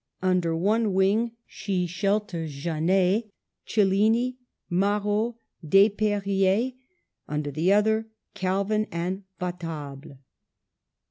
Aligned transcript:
Under 0.23 0.55
one 0.55 0.93
wing 0.93 1.33
she 1.45 1.85
shelters 1.85 2.51
Janet, 2.55 3.31
Cellini, 3.67 4.39
Marot, 4.67 5.35
Desperriers; 5.63 6.73
under 7.27 7.51
the 7.51 7.71
other, 7.71 8.07
Calvin 8.33 8.87
and 8.91 9.25
Vatable. 9.39 10.17